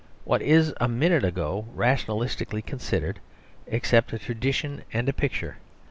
What 0.23 0.41
is 0.41 0.73
a 0.77 0.87
minute 0.87 1.23
ago, 1.23 1.67
rationalistically 1.75 2.63
considered, 2.65 3.19
except 3.67 4.13
a 4.13 4.17
tradition 4.17 4.81
and 4.91 5.07
a 5.07 5.13
picture? 5.13 5.57